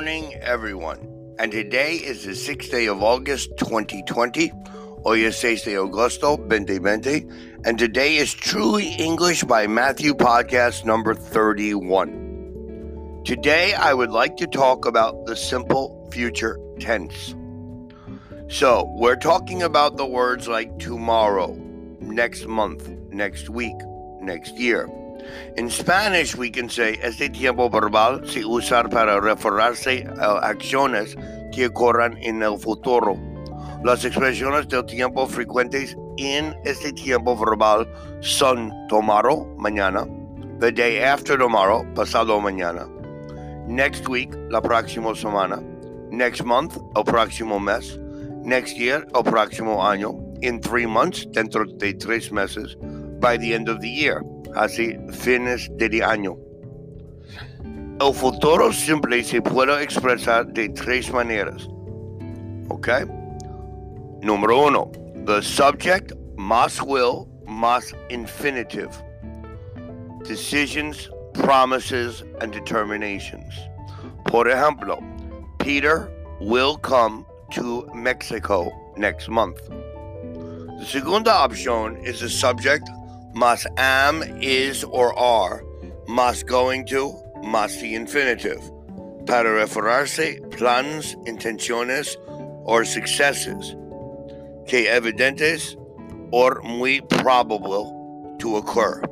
morning, 0.00 0.32
everyone. 0.36 0.98
And 1.38 1.52
today 1.52 1.96
is 1.96 2.24
the 2.24 2.30
6th 2.30 2.70
day 2.70 2.86
of 2.86 3.02
August 3.02 3.50
2020. 3.58 4.50
Hoy 5.04 5.26
es 5.26 5.36
6 5.36 5.64
de 5.64 5.74
agosto 5.74 6.38
2020. 6.38 7.26
And 7.66 7.78
today 7.78 8.16
is 8.16 8.32
Truly 8.32 8.94
English 8.94 9.44
by 9.44 9.66
Matthew 9.66 10.14
podcast 10.14 10.86
number 10.86 11.14
31. 11.14 13.20
Today, 13.26 13.74
I 13.74 13.92
would 13.92 14.10
like 14.10 14.38
to 14.38 14.46
talk 14.46 14.86
about 14.86 15.26
the 15.26 15.36
simple 15.36 16.08
future 16.10 16.58
tense. 16.78 17.34
So, 18.48 18.90
we're 18.96 19.16
talking 19.16 19.64
about 19.64 19.98
the 19.98 20.06
words 20.06 20.48
like 20.48 20.78
tomorrow, 20.78 21.52
next 22.00 22.46
month, 22.46 22.88
next 23.10 23.50
week, 23.50 23.76
next 24.22 24.56
year. 24.56 24.88
In 25.56 25.68
Spanish, 25.68 26.36
we 26.36 26.50
can 26.50 26.68
say 26.68 26.98
este 27.02 27.28
tiempo 27.32 27.68
verbal 27.68 28.26
se 28.26 28.44
usa 28.44 28.88
para 28.88 29.20
referirse 29.20 30.06
a 30.18 30.36
eh, 30.36 30.40
acciones 30.42 31.16
que 31.52 31.66
ocurran 31.66 32.16
en 32.22 32.42
el 32.42 32.58
futuro. 32.58 33.18
Las 33.84 34.04
expresiones 34.04 34.68
del 34.68 34.84
tiempo 34.84 35.26
frecuentes 35.26 35.96
en 36.18 36.54
este 36.64 36.92
tiempo 36.92 37.36
verbal 37.36 37.86
son 38.20 38.72
tomorrow, 38.88 39.46
mañana, 39.56 40.06
the 40.58 40.70
day 40.70 41.02
after 41.02 41.38
tomorrow, 41.38 41.84
pasado 41.94 42.40
mañana, 42.40 42.86
next 43.66 44.08
week, 44.08 44.30
la 44.50 44.60
próxima 44.60 45.14
semana, 45.14 45.62
next 46.10 46.44
month, 46.44 46.76
el 46.94 47.04
próximo 47.04 47.58
mes, 47.58 47.98
next 48.44 48.76
year, 48.76 49.06
el 49.14 49.22
próximo 49.22 49.82
año, 49.82 50.14
in 50.42 50.60
three 50.60 50.86
months, 50.86 51.26
dentro 51.32 51.64
de 51.64 51.94
tres 51.94 52.30
meses, 52.30 52.76
by 53.18 53.36
the 53.38 53.54
end 53.54 53.68
of 53.68 53.80
the 53.80 53.88
year 53.88 54.22
así 54.54 54.96
fines 55.12 55.68
de 55.76 56.02
año. 56.02 56.36
El 58.00 58.14
futuro 58.14 58.72
simple 58.72 59.22
se 59.22 59.42
puede 59.42 59.82
expresar 59.82 60.46
de 60.46 60.70
tres 60.70 61.12
maneras. 61.12 61.68
¿Ok? 62.68 62.88
Número 64.22 64.66
uno, 64.66 64.90
the 65.26 65.42
subject 65.42 66.12
must 66.36 66.82
will 66.82 67.28
must 67.46 67.94
infinitive. 68.08 68.90
Decisions, 70.24 71.10
promises, 71.34 72.22
and 72.40 72.52
determinations. 72.52 73.54
Por 74.26 74.46
ejemplo, 74.46 75.02
Peter 75.58 76.10
will 76.40 76.78
come 76.78 77.26
to 77.52 77.86
Mexico 77.94 78.70
next 78.96 79.28
month. 79.28 79.60
The 80.78 80.86
segunda 80.86 81.32
option 81.32 81.96
is 81.98 82.20
the 82.20 82.28
subject 82.30 82.88
must 83.34 83.66
am, 83.76 84.22
is, 84.40 84.84
or 84.84 85.16
are, 85.18 85.64
must 86.08 86.46
going 86.46 86.86
to, 86.86 87.14
must 87.42 87.80
the 87.80 87.94
infinitive. 87.94 88.60
Para 89.26 89.64
referirse 89.64 90.50
plans, 90.50 91.14
intenciones, 91.26 92.16
or 92.64 92.84
successes 92.84 93.76
que 94.66 94.86
evidentes 94.86 95.76
or 96.32 96.60
muy 96.62 97.00
probable 97.00 98.36
to 98.38 98.56
occur. 98.56 99.02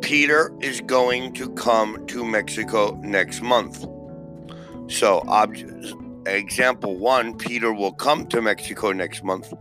Peter 0.00 0.52
is 0.60 0.80
going 0.82 1.32
to 1.34 1.50
come 1.54 2.06
to 2.06 2.24
Mexico 2.24 2.96
next 3.02 3.42
month. 3.42 3.84
So, 4.88 5.22
example 6.26 6.96
one 6.96 7.36
Peter 7.36 7.72
will 7.72 7.92
come 7.92 8.26
to 8.28 8.40
Mexico 8.40 8.92
next 8.92 9.24
month. 9.24 9.52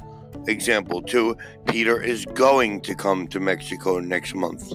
Example 0.48 1.02
two 1.02 1.36
Peter 1.68 2.02
is 2.02 2.26
going 2.34 2.82
to 2.82 2.96
come 2.96 3.28
to 3.28 3.40
Mexico 3.40 4.00
next 4.00 4.34
month. 4.34 4.74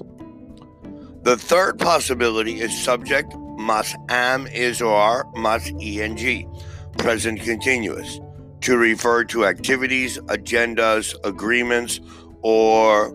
The 1.23 1.37
third 1.37 1.79
possibility 1.79 2.59
is 2.61 2.77
subject 2.83 3.33
must 3.57 3.95
am, 4.09 4.47
is, 4.47 4.81
or 4.81 4.93
are, 4.93 5.25
must 5.35 5.71
eng, 5.79 6.53
present 6.97 7.41
continuous, 7.41 8.19
to 8.61 8.77
refer 8.77 9.23
to 9.25 9.45
activities, 9.45 10.17
agendas, 10.27 11.15
agreements, 11.23 12.01
or 12.41 13.13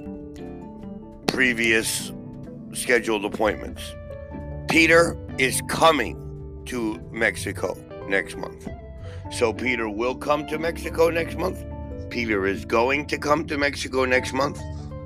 previous 1.27 2.13
scheduled 2.73 3.25
appointments. 3.25 3.95
Peter 4.69 5.17
is 5.39 5.63
coming 5.69 6.63
to 6.67 6.99
Mexico 7.11 7.77
next 8.09 8.37
month. 8.37 8.69
So 9.31 9.53
Peter 9.53 9.89
will 9.89 10.15
come 10.15 10.47
to 10.47 10.59
Mexico 10.59 11.11
next 11.11 11.37
month. 11.37 11.63
Peter 12.11 12.47
is 12.47 12.65
going 12.65 13.07
to 13.07 13.19
come 13.19 13.47
to 13.47 13.59
Mexico 13.59 14.05
next 14.05 14.33
month 14.33 14.61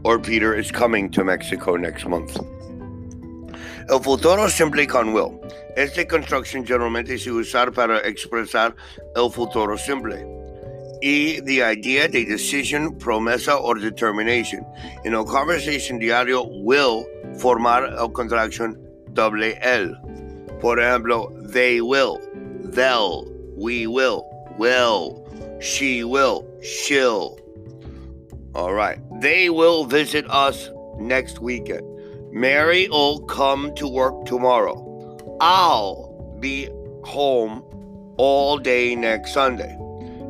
or 0.05 0.19
Peter 0.19 0.55
is 0.55 0.71
coming 0.71 1.11
to 1.11 1.25
Mexico 1.25 1.77
next 1.77 2.07
month. 2.07 2.37
El 3.89 4.01
futuro 4.01 4.49
simple 4.49 4.87
con 4.87 5.13
will. 5.13 5.41
Esta 5.77 6.07
construcción 6.07 6.65
generalmente 6.65 7.19
se 7.19 7.31
usa 7.31 7.71
para 7.73 8.01
expresar 8.01 8.75
el 9.17 9.31
futuro 9.31 9.77
simple. 9.77 10.25
Y 11.03 11.41
the 11.45 11.63
idea 11.63 12.07
de 12.07 12.25
decision, 12.25 12.97
promesa 12.97 13.59
o 13.59 13.75
determination. 13.75 14.65
En 15.05 15.15
el 15.15 15.25
conversation 15.25 15.99
diario, 15.99 16.45
will 16.63 17.05
formar 17.39 17.85
el 17.99 18.13
contraction 18.13 18.79
doble 19.13 19.59
L. 19.63 19.97
Por 20.61 20.79
ejemplo, 20.79 21.33
they 21.53 21.81
will, 21.81 22.21
they'll, 22.63 23.27
we 23.57 23.89
will, 23.89 24.25
will, 24.59 25.27
she 25.63 26.05
will, 26.05 26.47
she'll. 26.61 27.39
All 28.55 28.75
right. 28.75 28.99
They 29.21 29.49
will 29.49 29.85
visit 29.85 30.29
us 30.29 30.69
next 30.99 31.39
weekend. 31.41 31.87
Mary 32.33 32.89
will 32.89 33.21
come 33.21 33.75
to 33.77 33.87
work 33.89 34.25
tomorrow. 34.27 34.77
I'll 35.41 36.37
be 36.41 36.69
home 37.05 37.63
all 38.17 38.59
day 38.59 38.95
next 38.95 39.33
Sunday. 39.33 39.79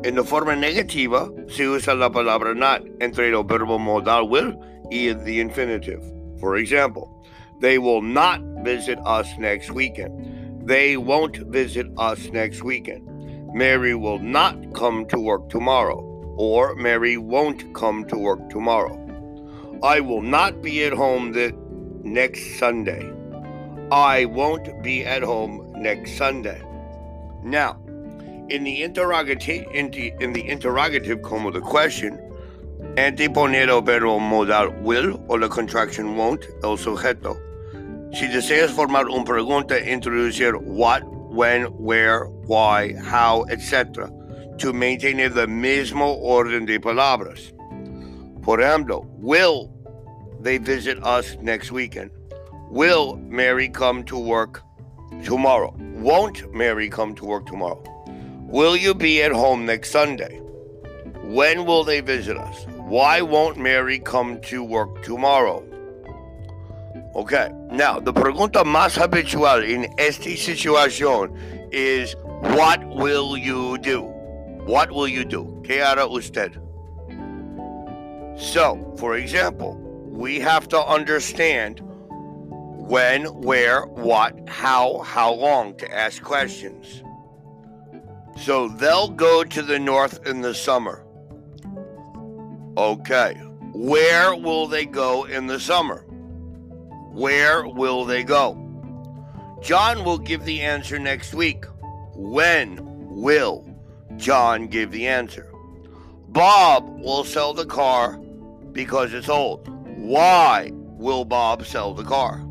En 0.03 0.15
la 0.15 0.23
forma 0.23 0.55
negativa 0.55 1.29
se 1.49 1.63
usa 1.63 1.93
la 1.93 2.09
palabra 2.09 2.55
not 2.55 2.81
entre 3.01 3.31
el 3.31 3.43
verbo 3.43 3.79
modal 3.79 4.27
will 4.27 4.53
y 4.91 5.13
the 5.13 5.39
infinitive. 5.39 6.03
For 6.39 6.57
example, 6.57 7.25
they 7.59 7.77
will 7.77 8.01
not 8.01 8.41
visit 8.63 8.99
us 9.05 9.27
next 9.37 9.71
weekend. 9.71 10.67
They 10.67 10.97
won't 10.97 11.37
visit 11.37 11.87
us 11.97 12.29
next 12.29 12.63
weekend. 12.63 13.07
Mary 13.53 13.93
will 13.93 14.17
not 14.17 14.73
come 14.73 15.05
to 15.05 15.19
work 15.19 15.47
tomorrow, 15.49 15.99
or 16.37 16.73
Mary 16.73 17.17
won't 17.17 17.71
come 17.75 18.03
to 18.05 18.17
work 18.17 18.49
tomorrow. 18.49 18.99
I 19.83 19.99
will 19.99 20.23
not 20.23 20.63
be 20.63 20.83
at 20.83 20.93
home 20.93 21.33
the 21.33 21.53
next 22.03 22.57
Sunday. 22.57 23.13
I 23.91 24.25
won't 24.25 24.81
be 24.81 25.05
at 25.05 25.21
home 25.21 25.71
next 25.75 26.17
Sunday. 26.17 26.63
Now, 27.43 27.79
in 28.49 28.63
the 28.63 28.81
interrogative, 28.81 29.67
in 29.71 29.91
the, 29.91 30.13
in 30.19 30.33
the 30.33 30.49
interrogative 30.49 31.21
the 31.21 31.61
question, 31.61 32.17
anteponer 32.97 33.67
el 33.67 33.81
verbo 33.81 34.17
modal 34.17 34.71
will 34.81 35.23
or 35.27 35.37
the 35.39 35.47
contraction 35.47 36.15
won't, 36.15 36.43
el 36.63 36.75
sujeto. 36.77 37.37
Si 38.15 38.27
deseas 38.27 38.71
formar 38.71 39.09
una 39.09 39.25
pregunta, 39.25 39.79
introducir 39.79 40.55
what 40.59 41.03
when, 41.33 41.63
where, 41.77 42.25
why, 42.25 42.93
how, 42.93 43.43
etc., 43.49 44.09
to 44.59 44.71
maintain 44.71 45.17
the 45.17 45.47
mismo 45.47 46.15
orden 46.21 46.65
de 46.65 46.77
palabras. 46.77 47.51
Por 48.43 48.59
ejemplo, 48.59 49.05
will 49.17 49.73
they 50.39 50.59
visit 50.59 51.03
us 51.03 51.35
next 51.41 51.71
weekend? 51.71 52.11
Will 52.69 53.17
Mary 53.17 53.67
come 53.67 54.03
to 54.03 54.17
work 54.17 54.61
tomorrow? 55.23 55.73
Won't 55.77 56.53
Mary 56.53 56.89
come 56.89 57.15
to 57.15 57.25
work 57.25 57.47
tomorrow? 57.47 57.83
Will 58.47 58.75
you 58.75 58.93
be 58.93 59.23
at 59.23 59.31
home 59.31 59.65
next 59.65 59.89
Sunday? 59.89 60.39
When 61.23 61.65
will 61.65 61.83
they 61.83 62.01
visit 62.01 62.37
us? 62.37 62.65
Why 62.77 63.21
won't 63.21 63.57
Mary 63.57 63.97
come 63.97 64.39
to 64.41 64.63
work 64.63 65.03
tomorrow? 65.03 65.63
Okay, 67.15 67.51
now 67.71 67.99
the 67.99 68.11
pregunta 68.11 68.63
más 68.63 68.97
habitual 68.97 69.63
in 69.63 69.93
esta 69.99 70.29
situación 70.35 71.37
is 71.71 72.15
what 72.55 72.83
will 72.87 73.37
you 73.37 73.77
do? 73.77 74.01
What 74.65 74.91
will 74.91 75.07
you 75.07 75.23
do? 75.23 75.61
¿Qué 75.63 75.79
hará 75.81 76.09
usted? 76.09 76.59
So, 78.35 78.95
for 78.97 79.15
example, 79.15 79.77
we 80.05 80.39
have 80.39 80.67
to 80.69 80.83
understand 80.83 81.81
when, 81.83 83.25
where, 83.25 83.85
what, 83.85 84.33
how, 84.49 84.99
how 84.99 85.33
long 85.33 85.75
to 85.77 85.93
ask 85.93 86.23
questions. 86.23 87.03
So 88.41 88.69
they'll 88.69 89.09
go 89.09 89.43
to 89.43 89.61
the 89.61 89.77
north 89.77 90.25
in 90.25 90.41
the 90.41 90.55
summer. 90.55 91.05
Okay. 92.75 93.35
Where 93.73 94.35
will 94.35 94.67
they 94.67 94.85
go 94.85 95.25
in 95.25 95.47
the 95.47 95.59
summer? 95.59 96.05
Where 97.13 97.67
will 97.67 98.05
they 98.05 98.23
go? 98.23 98.57
John 99.61 100.03
will 100.03 100.17
give 100.17 100.43
the 100.45 100.61
answer 100.61 100.97
next 100.99 101.33
week. 101.33 101.65
When 102.15 102.79
will 103.21 103.65
John 104.17 104.67
give 104.67 104.91
the 104.91 105.07
answer? 105.07 105.49
Bob 106.29 106.89
will 106.99 107.23
sell 107.23 107.53
the 107.53 107.67
car 107.67 108.17
because 108.71 109.13
it's 109.13 109.29
old. 109.29 109.67
Why 109.97 110.71
will 110.73 111.23
Bob 111.23 111.65
sell 111.65 111.93
the 111.93 112.03
car? 112.03 112.43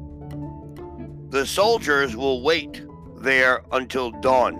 The 1.30 1.44
soldiers 1.44 2.16
will 2.16 2.42
wait. 2.42 2.82
there 3.18 3.62
until 3.70 4.10
dawn. 4.10 4.54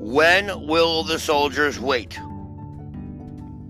When 0.00 0.66
will 0.66 1.04
the 1.04 1.18
soldiers 1.18 1.78
wait? 1.78 2.18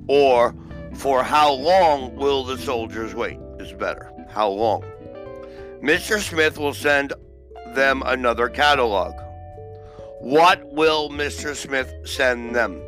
Or 0.09 0.55
for 0.95 1.23
how 1.23 1.53
long 1.53 2.17
will 2.17 2.45
the 2.45 2.59
soldiers 2.59 3.15
wait? 3.15 3.39
Is 3.65 3.73
better. 3.73 4.13
How 4.29 4.51
long? 4.51 4.85
Mr. 5.81 6.21
Smith 6.21 6.59
will 6.59 6.75
send 6.75 7.15
them 7.75 8.03
another 8.05 8.51
catalog. 8.51 9.15
What 10.21 10.71
will 10.71 11.09
Mr. 11.09 11.57
Smith 11.57 11.91
send 12.05 12.55
them? 12.55 12.79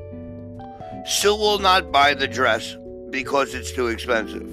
Sue 1.07 1.35
will 1.35 1.61
not 1.61 1.91
buy 1.91 2.13
the 2.13 2.29
dress 2.29 2.77
because 3.09 3.55
it's 3.55 3.73
too 3.73 3.87
expensive. 3.87 4.47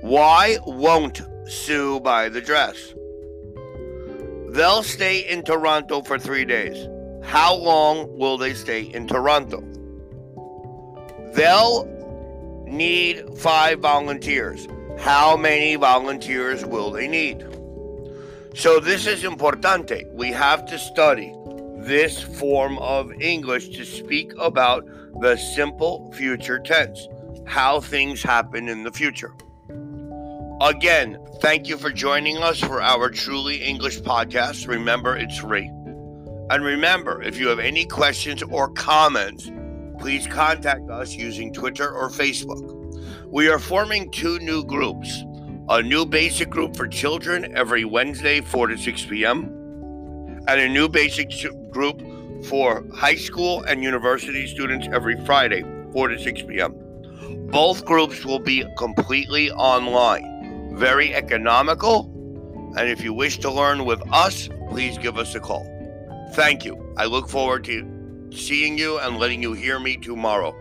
Why 0.00 0.58
won't 0.66 1.22
Sue 1.46 2.00
buy 2.00 2.28
the 2.28 2.40
dress? 2.40 2.92
They'll 4.48 4.82
stay 4.82 5.20
in 5.20 5.44
Toronto 5.44 6.02
for 6.02 6.18
three 6.18 6.44
days. 6.44 6.88
How 7.22 7.54
long 7.54 8.18
will 8.18 8.38
they 8.38 8.54
stay 8.54 8.82
in 8.82 9.06
Toronto? 9.06 9.62
They'll 11.32 11.86
need 12.66 13.38
five 13.38 13.78
volunteers. 13.78 14.66
How 14.98 15.36
many 15.36 15.76
volunteers 15.76 16.64
will 16.64 16.90
they 16.90 17.08
need? 17.08 17.44
So, 18.54 18.78
this 18.78 19.06
is 19.06 19.24
importante. 19.24 20.12
We 20.12 20.30
have 20.30 20.64
to 20.66 20.78
study 20.78 21.34
this 21.78 22.22
form 22.22 22.78
of 22.78 23.12
English 23.20 23.76
to 23.76 23.84
speak 23.84 24.32
about 24.38 24.86
the 25.20 25.36
simple 25.36 26.12
future 26.12 26.58
tense, 26.58 27.08
how 27.46 27.80
things 27.80 28.22
happen 28.22 28.68
in 28.68 28.84
the 28.84 28.92
future. 28.92 29.34
Again, 30.60 31.18
thank 31.40 31.68
you 31.68 31.76
for 31.76 31.90
joining 31.90 32.38
us 32.38 32.60
for 32.60 32.80
our 32.80 33.10
Truly 33.10 33.56
English 33.56 34.00
podcast. 34.00 34.68
Remember, 34.68 35.16
it's 35.16 35.38
free. 35.38 35.68
And 36.50 36.62
remember, 36.62 37.22
if 37.22 37.38
you 37.38 37.48
have 37.48 37.58
any 37.58 37.84
questions 37.84 38.42
or 38.42 38.68
comments, 38.68 39.50
please 39.98 40.26
contact 40.26 40.88
us 40.90 41.14
using 41.14 41.52
Twitter 41.52 41.90
or 41.90 42.08
Facebook. 42.08 42.83
We 43.34 43.48
are 43.48 43.58
forming 43.58 44.12
two 44.12 44.38
new 44.38 44.62
groups 44.62 45.24
a 45.68 45.82
new 45.82 46.06
basic 46.06 46.50
group 46.50 46.76
for 46.76 46.86
children 46.86 47.56
every 47.56 47.84
Wednesday, 47.84 48.40
4 48.40 48.68
to 48.68 48.78
6 48.78 49.06
p.m., 49.06 49.46
and 50.46 50.60
a 50.60 50.68
new 50.68 50.88
basic 50.88 51.32
group 51.72 52.00
for 52.44 52.86
high 52.94 53.16
school 53.16 53.64
and 53.64 53.82
university 53.82 54.46
students 54.46 54.86
every 54.92 55.16
Friday, 55.26 55.64
4 55.92 56.08
to 56.10 56.18
6 56.22 56.42
p.m. 56.42 57.48
Both 57.50 57.84
groups 57.84 58.24
will 58.24 58.38
be 58.38 58.64
completely 58.78 59.50
online, 59.50 60.76
very 60.76 61.12
economical, 61.12 62.04
and 62.78 62.88
if 62.88 63.02
you 63.02 63.12
wish 63.12 63.38
to 63.38 63.50
learn 63.50 63.84
with 63.84 64.00
us, 64.12 64.48
please 64.70 64.96
give 64.96 65.18
us 65.18 65.34
a 65.34 65.40
call. 65.40 65.66
Thank 66.34 66.64
you. 66.64 66.94
I 66.96 67.06
look 67.06 67.28
forward 67.28 67.64
to 67.64 68.30
seeing 68.32 68.78
you 68.78 69.00
and 69.00 69.18
letting 69.18 69.42
you 69.42 69.54
hear 69.54 69.80
me 69.80 69.96
tomorrow. 69.96 70.54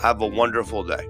Have 0.00 0.20
a 0.20 0.28
wonderful 0.28 0.84
day. 0.84 1.08